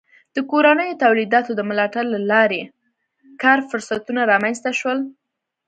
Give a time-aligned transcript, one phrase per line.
[0.35, 2.61] د کورنیو تولیداتو د ملاتړ له لارې
[3.41, 4.99] کار فرصتونه رامنځته شول.